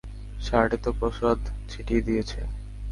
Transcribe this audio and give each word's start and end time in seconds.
শার্টে 0.45 0.77
তো 0.83 0.89
প্রসাদ 0.99 1.39
ছিটিয়ে 1.71 2.05
দিয়েছে। 2.07 2.39